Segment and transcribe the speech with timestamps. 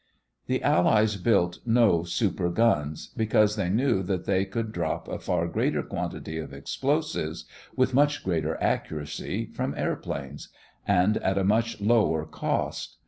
[0.47, 5.45] The Allies built no "super guns," because they knew that they could drop a far
[5.47, 10.49] greater quantity of explosives with much greater accuracy from airplanes,
[10.87, 12.97] and at a much lower cost.